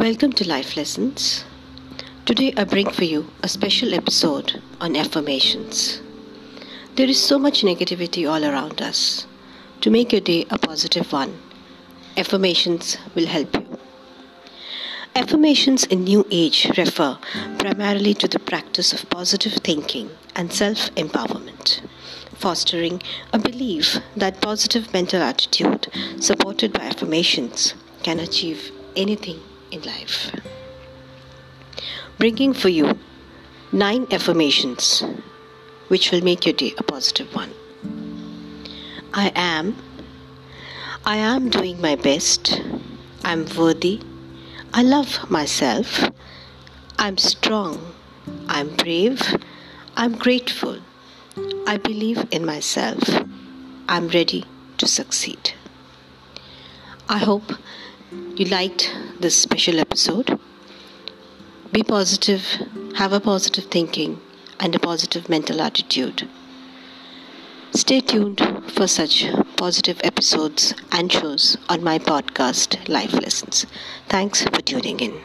Welcome 0.00 0.32
to 0.32 0.48
Life 0.48 0.78
Lessons. 0.78 1.44
Today 2.24 2.54
I 2.56 2.64
bring 2.64 2.88
for 2.88 3.04
you 3.04 3.30
a 3.42 3.48
special 3.48 3.92
episode 3.92 4.62
on 4.80 4.96
affirmations. 4.96 6.00
There 6.96 7.06
is 7.06 7.22
so 7.22 7.38
much 7.38 7.60
negativity 7.60 8.26
all 8.26 8.42
around 8.42 8.80
us. 8.80 9.26
To 9.82 9.90
make 9.90 10.10
your 10.12 10.22
day 10.22 10.46
a 10.48 10.56
positive 10.56 11.12
one, 11.12 11.38
affirmations 12.16 12.96
will 13.14 13.26
help 13.26 13.54
you. 13.54 13.78
Affirmations 15.14 15.84
in 15.84 16.04
New 16.04 16.26
Age 16.30 16.72
refer 16.78 17.18
primarily 17.58 18.14
to 18.14 18.26
the 18.26 18.38
practice 18.38 18.94
of 18.94 19.10
positive 19.10 19.52
thinking 19.52 20.08
and 20.34 20.50
self 20.50 20.90
empowerment, 20.94 21.82
fostering 22.36 23.02
a 23.34 23.38
belief 23.38 23.98
that 24.16 24.40
positive 24.40 24.94
mental 24.94 25.20
attitude 25.20 25.88
supported 26.20 26.72
by 26.72 26.84
affirmations 26.84 27.74
can 28.02 28.18
achieve 28.18 28.72
anything 28.96 29.38
in 29.70 29.82
life. 29.82 30.30
Bringing 32.18 32.52
for 32.52 32.68
you 32.68 32.98
nine 33.72 34.06
affirmations 34.10 35.02
which 35.88 36.10
will 36.10 36.22
make 36.22 36.46
your 36.46 36.54
day 36.54 36.74
a 36.78 36.82
positive 36.82 37.34
one. 37.34 37.52
I 39.12 39.32
am. 39.34 39.76
I 41.04 41.16
am 41.16 41.50
doing 41.50 41.80
my 41.80 41.96
best. 41.96 42.60
I'm 43.24 43.46
worthy. 43.56 44.00
I 44.72 44.82
love 44.82 45.30
myself. 45.30 46.08
I'm 46.98 47.18
strong. 47.18 47.94
I'm 48.48 48.76
brave. 48.76 49.20
I'm 49.96 50.16
grateful. 50.16 50.78
I 51.66 51.76
believe 51.76 52.26
in 52.30 52.44
myself. 52.44 53.02
I'm 53.88 54.08
ready 54.08 54.44
to 54.78 54.86
succeed. 54.86 55.54
I 57.08 57.18
hope 57.18 57.52
you 58.12 58.46
liked 58.46 58.92
this 59.20 59.36
special 59.36 59.78
episode. 59.78 60.38
Be 61.72 61.82
positive, 61.82 62.44
have 62.96 63.12
a 63.12 63.20
positive 63.20 63.64
thinking, 63.64 64.20
and 64.58 64.74
a 64.74 64.78
positive 64.78 65.28
mental 65.28 65.60
attitude. 65.60 66.28
Stay 67.72 68.00
tuned 68.00 68.40
for 68.66 68.88
such 68.88 69.26
positive 69.56 70.00
episodes 70.02 70.74
and 70.90 71.12
shows 71.12 71.56
on 71.68 71.84
my 71.84 71.98
podcast, 71.98 72.88
Life 72.88 73.12
Lessons. 73.12 73.66
Thanks 74.08 74.42
for 74.42 74.60
tuning 74.60 74.98
in. 74.98 75.20